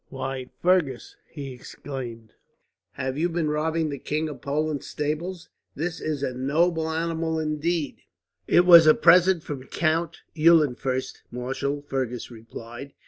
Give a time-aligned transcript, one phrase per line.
[0.09, 2.33] "Why, Fergus," he exclaimed,
[2.93, 5.49] "have you been robbing the King of Poland's stables?
[5.75, 8.01] That is a noble animal, indeed."
[8.47, 12.93] "It was a present from Count Eulenfurst, marshal," Fergus replied.